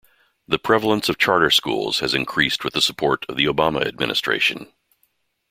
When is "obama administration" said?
3.45-4.73